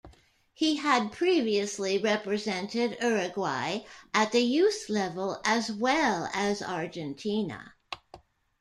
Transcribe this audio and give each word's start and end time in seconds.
He 0.55 0.77
had 0.77 1.11
previously 1.11 1.99
represented 1.99 2.97
Uruguay 3.03 3.81
at 4.15 4.31
the 4.31 4.39
youth 4.41 4.89
level 4.89 5.39
as 5.45 5.71
well 5.71 6.27
as 6.33 6.63
Argentina. 6.63 7.75